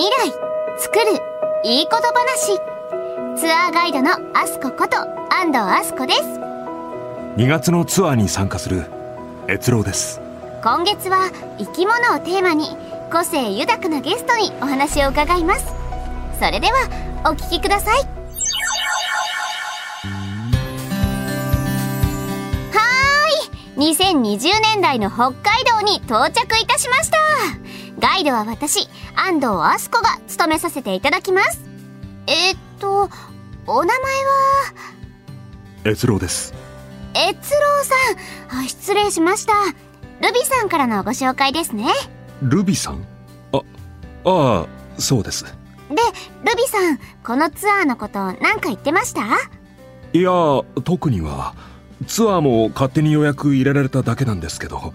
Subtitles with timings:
[0.00, 0.32] 未来
[0.78, 1.20] 作る
[1.62, 2.58] いいこと話。
[3.38, 4.96] ツアーガイドのアスコこと
[5.30, 6.22] 安藤アスコです。
[7.36, 8.86] 2月のツアーに参加する
[9.46, 10.22] 越郎です。
[10.62, 12.68] 今月は生き物をテーマに
[13.12, 15.66] 個性豊かなゲストにお話を伺います。
[16.38, 16.78] それでは
[17.26, 17.98] お聞きください。
[17.98, 23.92] はーい。
[23.92, 27.18] 2020年代の北海道に到着いたしました
[28.00, 31.60] ガイドは私安藤アスコが務めさせていただきます。
[32.26, 33.10] えー、っと
[33.66, 34.14] お名前
[35.84, 35.90] は？
[35.90, 36.54] 越郎です。
[37.14, 37.36] 越郎
[37.84, 38.60] さん。
[38.62, 39.52] あ失礼しました。
[40.26, 41.88] ルビさんからのご紹介ですね。
[42.40, 43.04] ルビさん？
[43.52, 43.62] ああ
[44.62, 44.66] あ
[44.98, 45.44] そうです。
[45.44, 45.50] で
[45.90, 49.20] ルビさんこのツアーのこと何か言ってました？
[50.14, 50.30] いや
[50.84, 51.54] 特には
[52.06, 54.94] ツアーも勝手に予約入れられただけなんですけど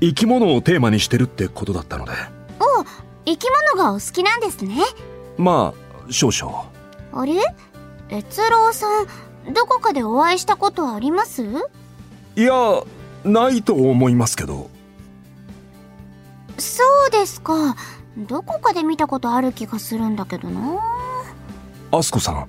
[0.00, 2.12] 生き物をテーマにしてるってことだったので。
[2.12, 2.35] お
[3.26, 4.76] 生き物がお好きなんですね。
[5.36, 6.70] まあ少々。
[7.12, 7.34] あれ？
[8.10, 11.42] 越郎さんどこかでお会いしたことあります？
[12.36, 12.82] いや
[13.24, 14.70] ないと思いますけど。
[16.58, 17.76] そうですか。
[18.16, 20.80] どこかで見たことある気がするんだけどな。
[21.92, 22.46] アスコさん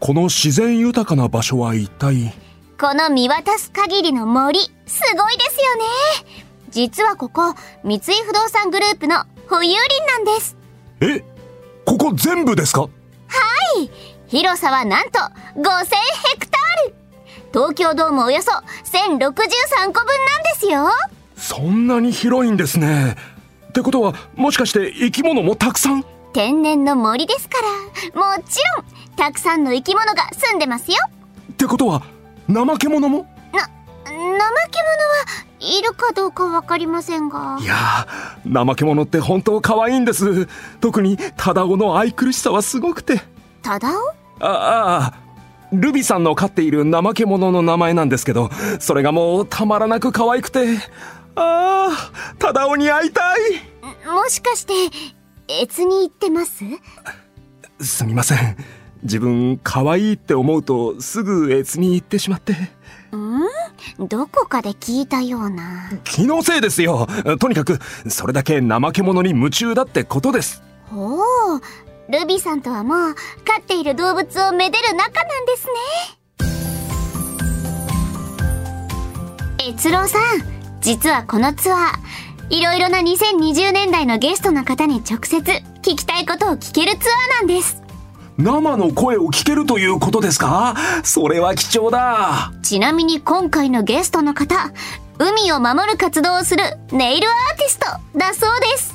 [0.00, 2.32] この自然豊かな場所は一体？
[2.80, 4.70] この見渡す限りの森す
[5.16, 5.82] ごいですよね。
[6.70, 10.56] 実はここ三井不動産グループの保有林なんです。
[11.00, 11.24] え
[11.84, 12.82] ここ全部ですか？
[12.82, 12.88] は
[13.80, 13.90] い。
[14.28, 15.24] 広さはなんと5000
[15.60, 15.66] ヘ
[16.38, 16.94] クタール。
[17.52, 18.58] 東京ドームおよそ1063
[19.06, 19.94] 個分なんで
[20.58, 20.88] すよ。
[21.36, 23.16] そんなに広いんですね。
[23.68, 26.04] ってことはもしかして生き物もたくさん？
[26.32, 27.58] 天然の森ですか
[28.14, 28.20] ら。
[28.20, 30.96] もちろんたくさんの生き物が住んでますよ。
[31.52, 32.02] ってことは
[32.48, 33.26] 怠け者も？
[33.52, 33.70] な怠
[34.06, 34.40] け者は
[35.64, 37.58] いるかどうかわかりませんが。
[37.60, 40.46] いやー怠け者って本当可愛いんです。
[40.80, 43.22] 特に忠雄の愛くるしさはすごくて。
[43.62, 43.96] 忠雄
[44.40, 45.14] ああ
[45.72, 50.78] ルビさんの飼っている怠け者の名前なんですけどそれがもうたまらなく可愛くて。
[51.36, 53.40] ああ忠雄に会いたい。
[54.06, 54.74] もしかして
[55.62, 56.62] 越に行ってます？
[57.80, 58.56] すみません。
[59.02, 62.52] 自分可愛いって思うとすぐ越に行ってしまって。
[62.52, 62.58] ん？
[63.98, 65.90] どこかで聞いたような。
[66.04, 67.06] 気のせいですよ。
[67.40, 67.78] とにかく
[68.08, 70.62] それだけ怠け者に夢中だってことです。
[70.92, 71.60] おお
[72.08, 76.24] ルビさんとはもう飼っている動物をめでる仲なんですね。
[79.66, 80.20] 越郎さん
[80.82, 85.38] 実はこのツアーいろいろな2020年代のゲストの方に直接
[85.80, 87.83] 聞きたいことを聞けるツアーなんです
[88.36, 90.74] 生の声を聞けるということですか？
[91.04, 92.52] それは貴重だ。
[92.62, 94.72] ちなみに今回のゲストの方
[95.18, 97.86] 海を守る活動をするネイルアーティスト
[98.18, 98.94] だそうです。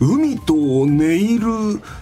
[0.00, 0.54] 海と
[0.86, 1.46] ネイル、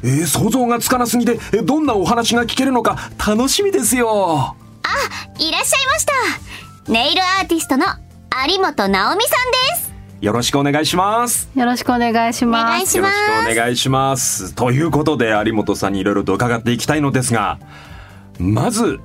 [0.02, 4.56] えー、想像がつかなすぎてどんなお話が聞けるのか楽しみですよ。
[4.82, 4.88] あ
[5.38, 6.12] いらっしゃいました。
[6.90, 7.84] ネイルアーティストの
[8.48, 9.89] 有本直美さんです
[10.20, 11.48] よろしくお願いします。
[11.54, 12.96] よろしくお願いします。
[12.98, 14.54] よろしくお願いします。
[14.54, 17.58] ということで有本さんにいろいろと伺っていきたいのですが
[18.38, 19.00] まず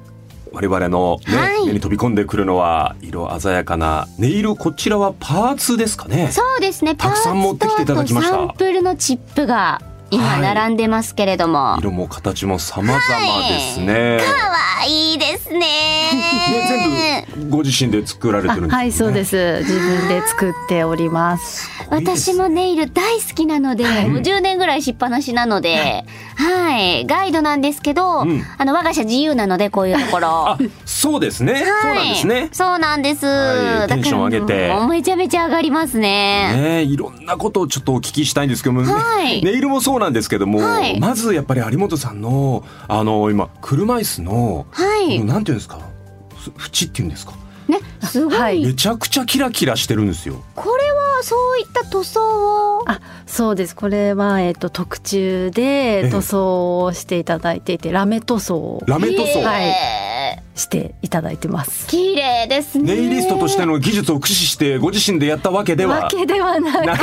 [0.52, 1.68] 我々の、ねはい。
[1.68, 6.32] 目に飛び込んでくるのは色鮮やかなネイルこちらはパーツですかね。
[6.32, 6.96] そうですね。
[6.96, 8.36] たくさん持ってきていただきました。
[8.36, 9.82] サンプルのチップが
[10.12, 15.60] 今はい並んでますけれども、色も形も様々ですね、かわいいですね。
[15.60, 18.76] ね全部ご自身で作られてるんですよね。
[18.76, 19.60] はいそうです。
[19.62, 21.70] 自分で作っております。
[21.90, 26.06] 私もネイル大好きなので、もう10年ぐらいしっぱなしなので、
[26.36, 28.44] はい、ガイドなんですけど、うん。
[28.58, 30.28] あの、我が社自由なので、こういうところ。
[30.50, 32.50] あそうですね、そうなんですね。
[32.52, 33.26] そうなんです。
[33.26, 33.88] はい。
[33.88, 34.74] テンション上げて。
[34.90, 36.54] めちゃめちゃ上がりますね。
[36.56, 39.42] ねいろんなことをちょっとお聞きしたいんですけども、ねはい。
[39.46, 41.00] ネイルもそうなんですけども、はい。
[41.00, 45.24] まずやっぱり有本さんのあの今車椅子の、はい。
[45.24, 45.80] なんていうんですか？
[46.58, 47.34] ふ縁っていうんですか？
[47.68, 48.38] ね、すごい。
[48.38, 48.64] はい。
[48.64, 50.44] めちゃくちゃキラキラしてるんですよ。
[50.56, 52.84] これはそういった塗装を？
[52.90, 53.76] あそうです。
[53.76, 58.58] これは、えっと特注で塗装をしていただいていてラメ塗装。
[58.58, 59.76] をラメ塗装、はい
[60.38, 61.88] へしていただいてます。
[61.88, 62.96] ー綺麗ですね。
[62.96, 66.88] ネイリストとしての技術を駆使してご自身でやったわけではわけではない。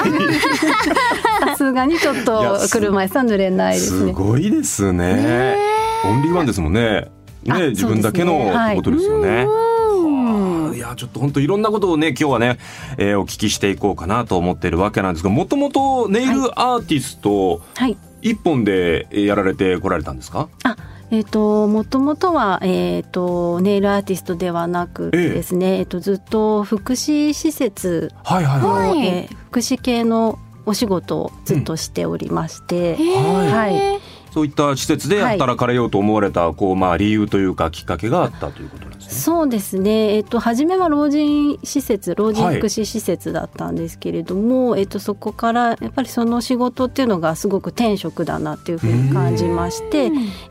[1.44, 5.56] さすがにちょっとす車椅子は濡れないですすねごいですね。
[6.04, 7.08] オンリーワンですもんね。
[7.48, 9.46] あね自分だけのことですよね。
[9.48, 10.74] うん。
[10.74, 12.58] いやちょっと本当いろんなことをね今日はね、
[12.98, 17.96] えーお聞きしていこうかなと思ってるわけなんですがもともとネイルアーティストはい。
[18.22, 20.48] 一本でえーやられてこられたんですか？
[20.62, 20.76] あ
[21.12, 28.88] えっ、ともともとはえっ、とネイルアーティストではなくてですね、えっ、とずっと福祉施設はいはいの、はい。
[28.88, 29.06] はい。
[29.06, 34.00] えー福祉系のお仕事をずっとしておりまして、はいはい
[34.32, 39.12] そういった施設で働かれようと思われた、こうまあ理由というかきっかけがあったということなんですね。
[39.12, 50.10] そうですね、えっと、初めは老人施設老人福祉施設だったんですけれども、えっと、そこからやっぱりその仕事っていうのがすごく天職だなっていうふうに感じまして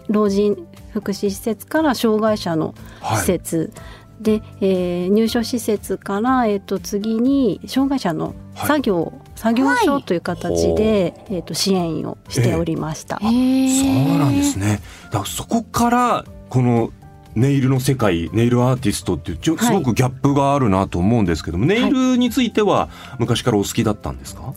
[0.10, 2.76] 老人福祉施設から障害者の
[3.16, 3.72] 施設、
[4.22, 13.20] で、えー入所施設から、えっと、次に障害者の作業、作業所という形で、えっと、支援員をしておりました。
[13.20, 14.82] そうなんですね。
[15.06, 16.92] だからそこからこの
[17.36, 19.66] ネイルの世界ネイルアーティストっていうちょはい。
[19.68, 22.90] すごくギャップがあるなと思うんですけども、ネイルについては
[23.20, 24.54] 昔からお好きだったんですか？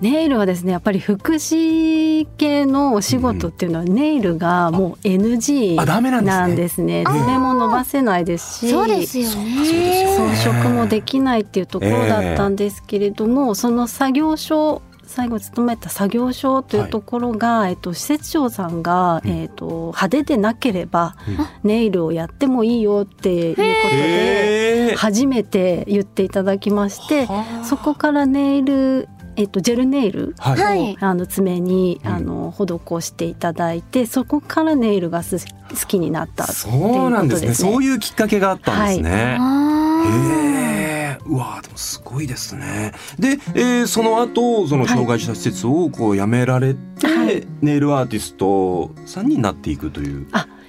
[0.00, 6.38] ネイルはですねやっぱり福祉系のお仕事っていうのは、ネイルがもう NG あダメなんですね。
[6.38, 7.04] なんですね。
[7.06, 10.16] 爪も伸ばせないですしそうですよね。
[10.16, 19.30] 装飾もできないっていうところだったんですけれども、その作業所最後勤めた作業所というところが、えっと、施設長さんが、うん。
[19.30, 21.68] えっと、派手でなければ、うん。
[21.68, 27.26] ネイルをやってもいいよっていうことで初めて言っていただきまして
[27.64, 30.58] そこからネイル、えっと、ジェルネイルはい。
[30.58, 30.96] はい。
[31.00, 32.12] あの爪にうん。
[32.12, 37.46] あの施していただいてそこからネイルがす好きになったっていうそうなんですね。
[37.46, 37.70] ことですね。
[37.72, 39.36] そういうきっかけがあったんですね。
[39.40, 40.08] あへ
[40.70, 40.73] え、
[41.26, 42.92] うわでもすごいですね。
[43.18, 50.26] で、えーその後その障害者施設をこう辞められて、はいネイルアーティストさんになっていくという。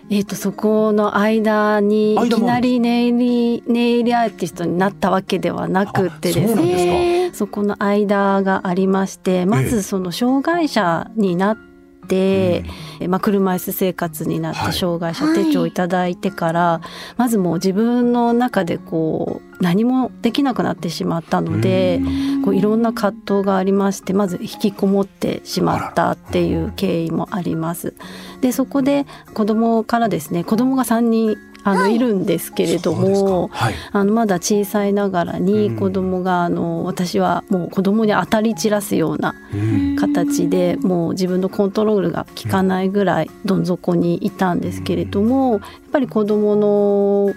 [0.10, 11.75] えっとそこの間にいきなりネイリネイルアーティストになったわけではなくてですねそこの間がありましてまええずその障害者になって、
[12.12, 12.64] え
[13.08, 14.72] まあ、車椅子生活になっはい。
[14.72, 16.82] て障害者手帳をいただいてから、
[17.18, 22.02] まずもう自分の中でこう何もできなくなってしまったので、
[22.44, 27.94] こういろんな葛藤がありましてまず引きこもってしまったっていう経緯もあります。
[28.42, 33.50] でそこで子供からですね子供が3人あの、い、るんですけれども。
[33.52, 33.74] はい。
[33.92, 35.76] あのまだ小さいながらにうん。
[35.76, 39.96] 子供があの私はもう子供に当たり散らすようなうん。
[39.96, 47.34] 形でもう自分のコントロールが効かないぐらいどん底にいたんですけれどもやっぱり子供の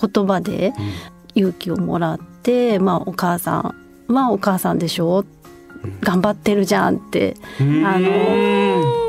[0.00, 0.72] 言葉で
[1.34, 3.74] 勇気をもらって、まあ、お母さ
[4.08, 5.24] んはお母さんでしょ
[6.02, 7.84] 頑張ってるじゃんってうん。
[7.84, 8.08] あの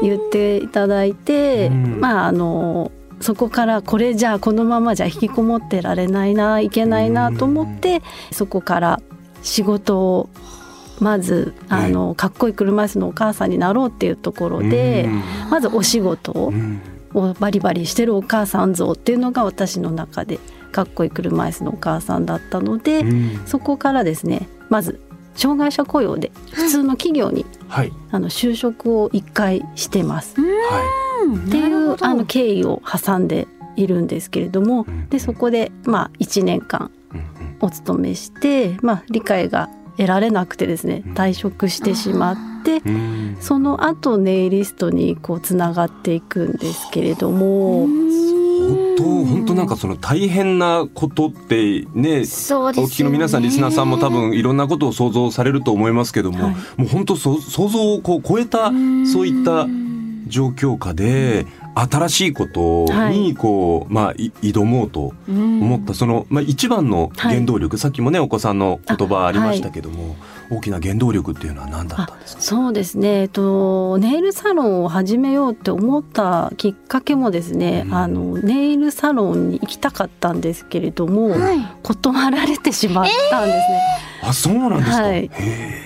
[0.02, 2.00] 言っていただいて、うん。
[2.00, 2.92] まああの
[3.24, 9.02] そこからこれじゃあこのままじゃ引きこもってられないないけないなと思ってそこから
[9.42, 10.30] 仕事を
[11.00, 15.10] まずあのかっこいい車椅子のお母さんになろうっていうところで
[15.50, 16.54] まずお仕事を
[17.40, 20.40] バリバリしてるお母さん像っていうのが私の中で
[20.72, 23.42] かっこいい車椅子のお母さんだったので、うん。
[23.46, 25.00] そこからですねまず
[25.36, 27.94] 障害者雇用で普通の企業にはい。
[28.12, 30.36] あの就職を一回してます。
[30.40, 35.10] はっていうあの経緯を挟んでいるんですけれどもうん。
[35.10, 36.92] でそこでまあ1年間
[37.60, 41.14] お勤めして、まあ、理解が得られなくてですねうん。
[41.14, 42.82] 退職してしまって
[43.40, 47.88] その後ネイリストにこうつながっていくんですけれども。
[48.64, 52.84] 本当本当なんかその大変なことってねそうですよね。
[52.84, 56.56] お聞きの皆さんリスナーさんも多分いろんなことを想像されると思いますけども、はい。
[56.78, 58.72] もう本当そ想像をこう超えた
[59.12, 59.68] そういった
[60.28, 70.16] 状況下で新しいことにこう、まあい挑もうと思ったその、まあ、一番の原動力、さっきもねお子さんの言葉ありましたけども、
[70.52, 72.42] 大きな原動力っていうのは何だったんですか？
[72.42, 77.94] そうですね、えっと、ネイルサロンを始めようって思ったきっかけもですね、うん。
[77.94, 81.60] あのネイルサロンに行きたかったんですけれども、はい。
[81.82, 83.82] 断られてしまったんですね。
[84.26, 85.30] あそうなんですか、はい。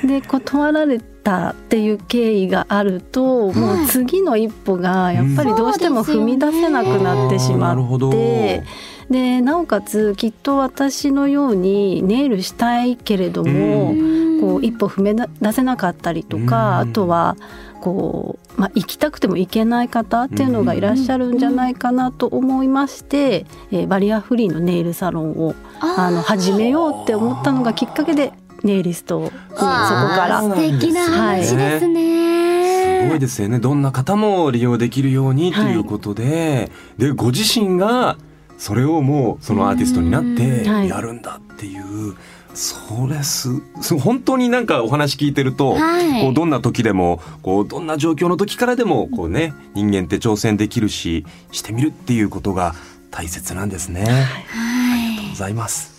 [0.06, 8.64] で断られたっていう経緯があると、もう次の一歩がやっぱりどうしても踏み出せなくなってしまって。
[9.10, 13.94] でなおかつきっと私のようにネイルしたいけれども、
[14.40, 16.90] こう一歩踏み出せなかったりとか、うん。
[16.90, 17.36] あとは
[17.82, 28.34] こう、まあ、行きたくても行けない方っていうのがいらっしゃるんじゃないかなと思いまして、えーバリアフリーのネイルサロンをあの始めようって思ったのがきっかけで
[28.68, 29.20] ネイリスト。
[29.20, 30.42] をそこから。
[30.42, 33.04] 素敵な話ですね。
[33.04, 33.60] すごいですよね。
[33.60, 38.18] どんな方も利用できるようにということで、でご自身が
[38.58, 40.90] それをもうそのアーティストになってはい。
[40.90, 42.16] やるんだっていう、
[42.54, 43.50] それす
[43.82, 46.22] す本当になんかお話聞いてると、はい。
[46.22, 52.76] こうどんな時でもこうどんな状況の時からでもこうね人間って挑戦できるししてみるっていうことが
[53.12, 54.02] 大切なんですね。
[54.02, 55.97] ありがとうございます。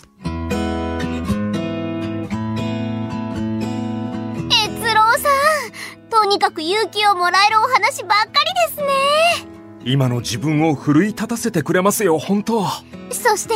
[6.29, 8.27] にかく勇気をもらえるお話ばっか
[8.71, 9.49] りですね。
[9.85, 12.65] 今の自分を奮い立たせてくれますよ本当。
[13.11, 13.55] そして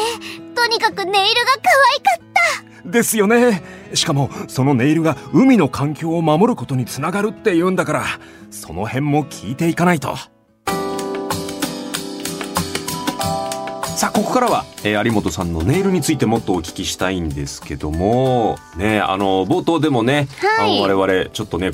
[0.54, 2.88] とにかくネイルが可愛かった。
[2.88, 3.62] ですよね。
[3.94, 8.04] しかもそのネイルが海の環境を守ることにつながるって言うんだから
[8.50, 10.16] その辺も聞いていかないと。
[13.94, 20.82] さあここからは、えー有本さんのネイルについてもっとお聞きしたいんですけどもねあの冒頭でもね、はい。
[20.82, 21.70] あの我々ちょっとね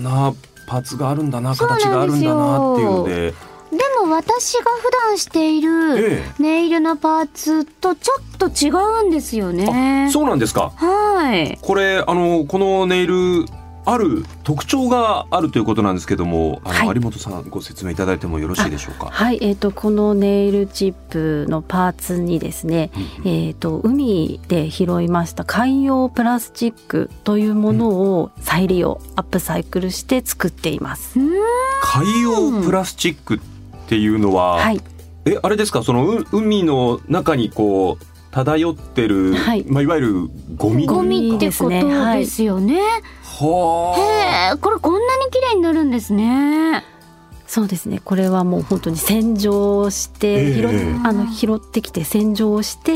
[0.00, 0.34] んな
[0.66, 3.34] パーツがあるんだな形があるんだなっていうので。
[3.70, 10.08] でも私が普段しているえネイルのパーツとちょっと違うんですよね。
[10.12, 10.72] そうなんですか。
[10.74, 11.56] はい。
[11.62, 13.46] これあのこのネイル
[13.86, 16.88] ある特徴があるということなんですけどもあの、はい。
[16.96, 19.06] 有本さんご説明いただいてもよろしいでしょうか？
[19.06, 22.90] はい、えー、とこのネイルチップのパーツにですね、
[23.24, 31.18] えー、と海で拾いました海洋プラスチックというものを再利用、アップサイクルして作っています。
[31.82, 33.38] 海洋プラスチックっ
[33.88, 34.80] ていうのは、はい、
[35.24, 35.82] えあれですか？
[35.82, 39.64] そのう海の中にこう漂ってる、はい。
[39.66, 40.86] まあ、いわゆるゴミ？
[40.86, 42.78] ゴミってことですよね。
[42.80, 42.84] は
[43.46, 46.84] へえこれこんなに綺麗になるんですね。
[47.50, 48.00] そうですね。
[48.04, 50.54] これはもう本当に洗浄して、ええ。
[50.54, 50.70] 拾っ
[51.02, 52.92] あの拾ってきて洗浄して、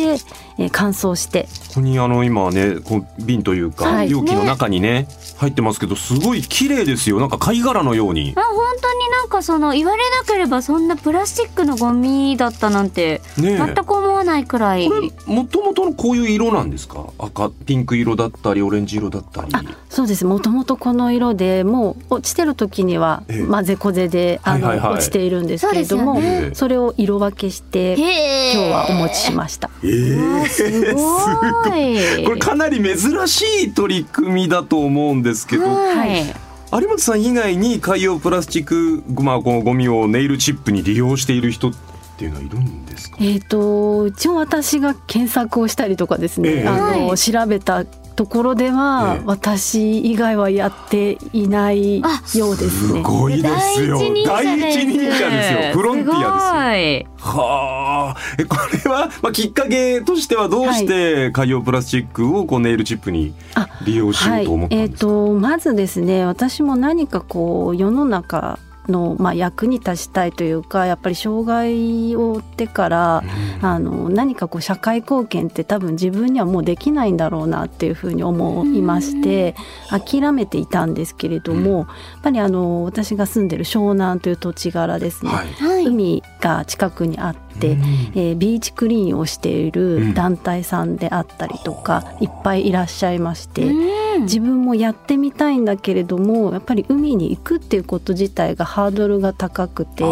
[0.58, 1.48] えー乾燥して。
[1.70, 4.10] ここにあの今ねこう瓶というか、はい。
[4.12, 5.08] 容器の中にね
[5.38, 7.18] 入ってますけどすごい綺麗ですよ。
[7.18, 8.32] なんか貝殻のように。
[8.36, 17.06] あ本当になんかその言われなければそんなプラスチックのゴミだったなんて全く思わないくらい、これもともとのこういう色なんですか？
[17.18, 19.48] 赤ピンク色だったりオレンジ色だったり。
[19.52, 20.24] あそうです。
[20.24, 23.46] もともとこの色でもう落ちてる時にはええ。
[23.46, 24.98] 混ぜこぜであの、はいはいはい。
[24.98, 26.50] 落ちているんですけれどもそね。
[26.54, 29.70] それを色分けして今日はお持ちしました。
[29.82, 32.24] えーすごい。
[32.24, 32.96] これかなり珍
[33.28, 36.24] しい取り組みだと思うんですけど、はい。
[36.72, 41.76] 有本さん以外に海洋プラスチック、まあ、このゴミをネイルチップに利用している人って
[42.24, 43.16] いうのはいるんですか？
[43.20, 46.68] えー、と一応私が検索をしたりとかですね、ええ。
[46.68, 47.18] あのはい。
[47.18, 49.22] 調べたところでは、ええ。
[49.26, 52.06] 私以外はやっていないよ
[52.50, 53.02] うですね。
[53.02, 53.98] ごいですよ。
[54.24, 55.52] 第一人者です。
[55.68, 55.72] よ。
[55.72, 57.08] フロンティアですよ。
[57.18, 58.20] すはあ。
[58.38, 73.22] えこれは、まあ、きっかけとしてはどうして海洋プラスチックをこうネイルチップにあ利用しようと思ったんえー、ですか、とまずですね私も何かこう世の中の、まあ、役に立ちたいというかやっぱり障害を負ってから、
[73.62, 79.54] あの何かこう社会貢献って多分自分にはもうできないんだろうなっていうふうに思いまして
[79.90, 81.86] 諦めていたんですけれども、やっ
[82.22, 85.48] ぱりあの私が住んでる湘南という土地柄ですね、はい。
[85.52, 85.86] はい。
[85.86, 87.82] 海が近くにあって、うん。
[88.14, 90.10] えービーチクリーンをしていうん。
[90.10, 93.72] る団体さんであったりとか、いっぱいいらっしゃいまして。
[94.16, 94.22] うん。
[94.22, 100.04] 自分もやってみたいんだけれどもやっぱり海に行くっていうこと自体がハードルが高くて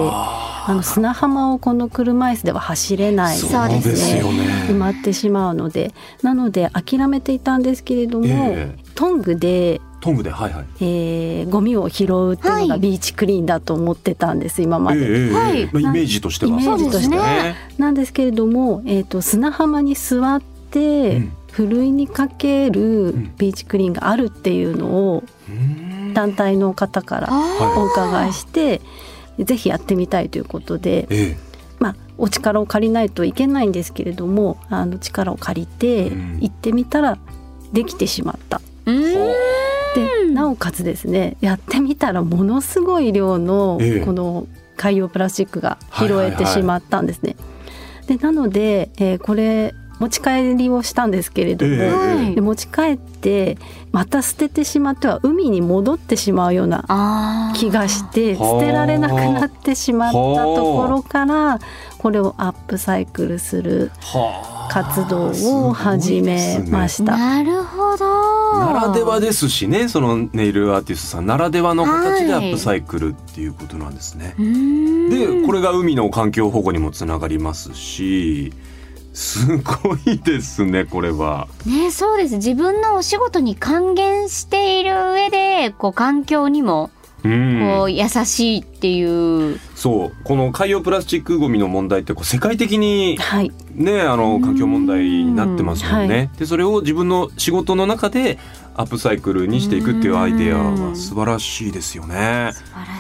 [0.65, 4.23] あの砂浜をこの車椅子では走れないそうですね。
[4.69, 5.93] 埋まってしまうので。
[6.23, 8.85] なので諦めていたんですけれども、ええ。
[8.95, 10.65] トングで、トングではいはい。
[10.81, 12.69] えーゴミを拾うっていうのはい。
[12.69, 15.01] がビーチクリーンだと思ってたんです今まで。
[15.01, 15.65] ええええはい。
[15.73, 16.53] まあ、イメージとしては。
[16.53, 17.17] イメージとして。
[17.17, 17.57] はね。
[17.79, 20.41] なんですけれども、えー、と砂浜に座っ
[20.71, 22.81] て、うんふるいにかける
[23.15, 23.35] ん。
[23.37, 26.15] ビーチクリーンがあるっていうのをうん。
[26.15, 28.81] 団体の方からあお伺いして、
[29.39, 31.37] ぜひやってみたいということで、え
[31.79, 36.39] まあ、お力を借りないといけないんですけれどもあの力を借りてうん。
[36.41, 37.19] 行ってみたら
[37.73, 38.61] できてしまった。
[38.87, 39.03] うん。
[39.03, 44.01] でなおかつですねやってみたらものすごい量のええ。
[44.01, 47.37] この海洋プラスチックが拾えてしまったんですね。
[48.07, 53.59] でなので、えーこれ持ち帰りをしたんですけれども、ええはいで持ち帰って
[53.93, 61.59] また捨ててしまっては海に戻ってしまうような気がしてはあ捨てられなくなってしまったところから
[61.99, 64.69] これをアップサイクルするはあ。
[64.73, 65.33] 活動
[65.69, 67.17] を始めました。
[67.19, 68.59] なるほど。
[68.59, 72.47] ならではですしねそのネイルアーティストさんならではの形でアはい。
[72.49, 74.35] ップサイクルっていうことなんですね。
[74.39, 75.11] うん。
[75.11, 78.53] でこれが海の環境保護にもつながりますし
[79.13, 81.49] すごいですねこれは。
[81.67, 86.91] ねそうです自分のお仕事に還元している上でこう環境にも
[87.23, 90.13] こう優しいっていう、そう。
[90.25, 96.31] この海洋プラスチックごみの問題ってこう世界的にはい、ねあの環境問題になってますもんね。
[96.33, 98.39] はでそれを自分の仕事の中で
[98.75, 102.53] アップサイクルにしていくっていうアイデアは素晴らしいですよね。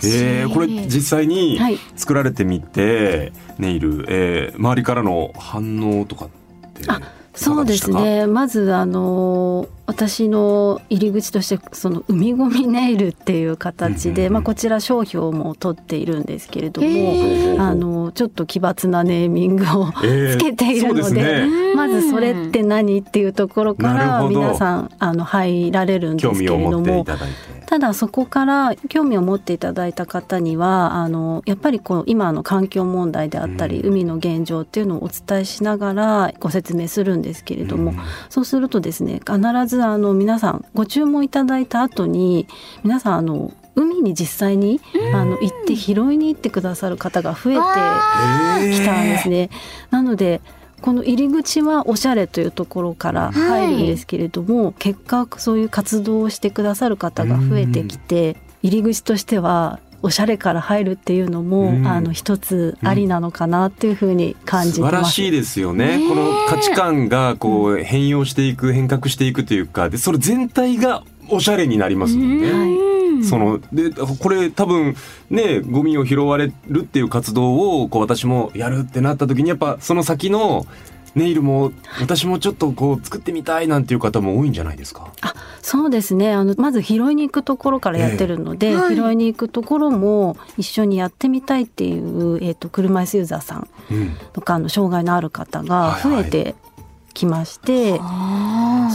[0.04, 1.78] えー、これ実際にはい。
[1.96, 6.28] 作られてみて、ネイル、えー、周りからの反応とかっ
[6.74, 6.84] て？
[6.86, 7.00] あ
[7.34, 8.26] そうですね。
[8.26, 27.04] まずあの私の入り口としてその海ごみネイルっていう形で、まあ、こちら商標も取っているんですけれども、あのちょっと奇抜なネーミングをつけているので,、まずそれって何っていうところから皆さんあの入られるんですけれども
[27.72, 37.94] ただそこから興味を持っていただいた方にはあのやっぱりこう今の環境問題であったり、海の現状っていうのをお伝えしながらご説明するんですけれども、
[38.28, 42.46] そうするとですね必ずあの皆さんご注文いただいた後に
[42.84, 44.82] 皆さんあの海に実際に、
[45.14, 49.48] あの行って拾いに行ってくださる方が増えてきたんですね。
[49.90, 50.42] なので
[50.82, 66.04] この入り口はおしゃれというところから入るんですけれども、はい、結果そういう活動をしてくださる方が増えてきて入り口としてはおしゃれから入るっていうのも、うん、あの一つありなのかなっていうふうに感じてます、素晴らしいですよね。
[66.08, 72.40] この価値観がこう変容していく変革していくというかでそれ全体がおしゃれになりますもん。
[72.40, 72.52] ね。
[72.52, 72.91] はい
[73.22, 74.94] そのでこれ多分
[75.30, 80.66] ねゴミを拾われるっていう活動をこう私もやるってなった時にやっぱその先の
[81.14, 85.12] ネイルも私もちょっとこう作ってみたいなんていう方も多いんじゃないですか？
[85.20, 86.32] あ、そうですね。
[86.32, 93.68] あのまず拾いに行くところからやってるので、えー拾いに行くところも一緒にやってみたいっていうえっ、ー、と車椅子ユーザーさん
[94.32, 96.54] とか、うん、の障害のある方が増えて
[97.12, 98.00] きまして、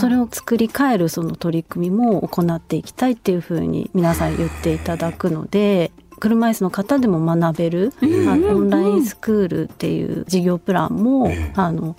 [0.00, 5.90] それを作り変えるその取り組みも行っていきたいっていうふうに皆さん言っていただくので。
[6.20, 11.94] 車椅子の方でも学べる、あのオンラインスクールっていう事業プランも、あの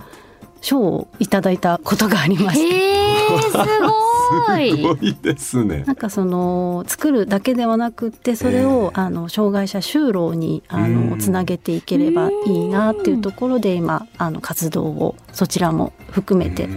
[0.60, 3.40] 賞をいただいたことがありまして。
[3.50, 4.09] すごい。
[4.30, 5.84] すごいですね。
[5.86, 16.70] なんかその作るだけではなくてそれを、あの障害者就労にあのつなげていければいいなっていうところで今あの活動をそちらも含めて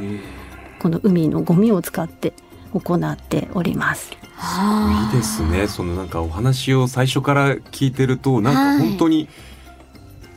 [0.78, 2.32] この海のゴミを使って
[2.72, 4.12] 行っております。
[4.12, 5.68] いいですね。
[5.68, 9.28] そのなんかお話を最初から聞いてるとなんか本当に、はい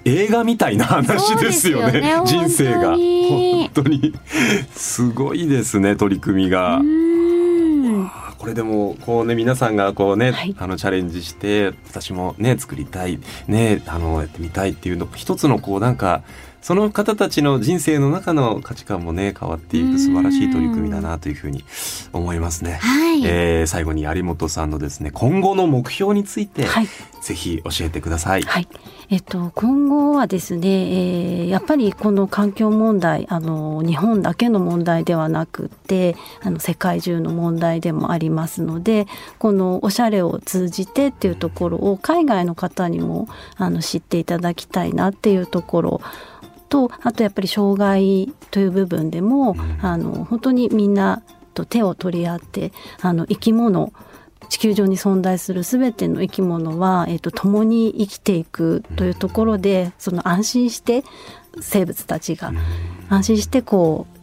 [0.06, 2.96] 映画みたいな話ですよね、ね、人生が。
[2.96, 4.14] 本当に。
[4.76, 6.80] すごいですね取り組みが。
[8.38, 16.22] これでもこうね皆さんがこうね、はい、あのチャレンジして私もね作りたいねあのやってみたいっていうの一つのこうなんか
[16.66, 21.64] その方たちの人生の中の価値観もね変わっていく素晴らしい取り組みだなというふうに
[22.12, 22.80] 思いますね。
[22.82, 26.88] はい、えー、最後に有本さんのですね今後の目標について、はい、
[27.22, 28.42] ぜひ教えてください。
[28.42, 28.68] はい、
[29.12, 39.06] えっと今後はですね、えー、やっぱりこの環境問題あの日本だけの問題ではなくてあの世界中の問題でもありますので
[39.38, 46.02] このおしゃれを通じてっていうところを海外の方にもあの知っていただきたいなっていうところ
[46.70, 51.22] とあとやっぱり障害という部分でも、あの本当にみんな
[51.54, 53.94] と手を取り合ってあの生き物
[54.50, 61.04] 地球上に存在する全ての生き物は、えーと、共に生きていくというところでその安心して
[61.62, 62.52] 生物たちが
[63.10, 64.16] 安心してこう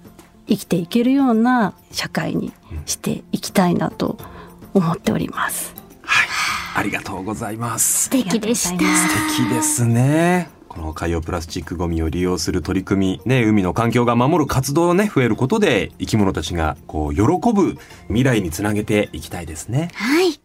[0.49, 2.53] 生きていけるような社会に
[2.87, 4.19] していきたいなと
[4.75, 5.75] 思っております。
[6.03, 6.29] はい、
[6.77, 8.05] ありがとうございます。
[8.05, 8.79] 素敵でした。
[8.79, 10.62] 素敵ですね。
[10.73, 19.91] この海洋プラスチックごみを利用する取り組み、ね、海の環境が守る活動をね、増えることで、生き物たちが、こう、喜ぶ未来につなげていきたいですね。
[19.93, 20.41] はい。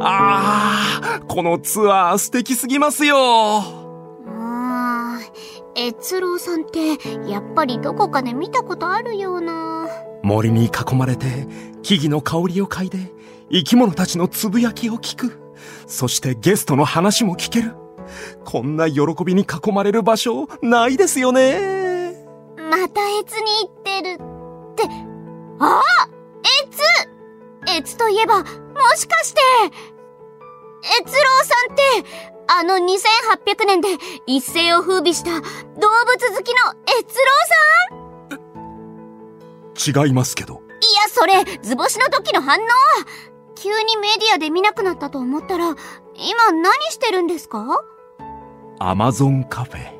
[0.00, 3.16] ああ、このツアー素敵すぎますよ。
[3.18, 3.60] あ
[4.26, 5.18] あ、
[5.76, 6.96] 越郎さんって、
[7.30, 9.86] やっぱりどこかで見たことあるような。
[10.22, 11.46] 森に囲まれて、
[11.82, 13.12] 木々の香りを嗅いで、
[13.50, 15.47] 生き物たちのつぶやきを聞く。
[15.86, 17.74] そしてゲストの話も聞ける。
[18.44, 21.76] こんな喜びに囲まれる場所ないですよね。
[22.56, 24.84] また越に行ってるって、
[25.60, 25.82] あ
[27.66, 27.78] 越？
[27.78, 28.44] 越といえば、も
[28.96, 29.40] しかして、
[31.00, 31.82] 越郎さんって、
[32.46, 33.88] あの2800年で
[34.26, 37.24] 一世を風靡した動物好きの越郎
[39.92, 40.06] さん？
[40.06, 40.54] 違いますけど。
[40.54, 42.62] いや、それ、図星の時の反応
[43.60, 45.64] 急にメディアで見なくなったと思ったら、
[46.14, 47.82] 今何してるんですか？
[48.78, 49.74] アマゾンカフェ。
[49.74, 49.92] 何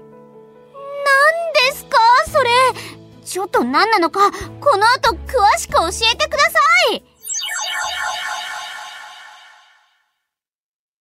[1.71, 1.99] ですか？
[2.31, 2.49] それ。
[3.25, 6.59] ちょっと何なのか、この後詳しく教えてくださ
[6.93, 7.03] い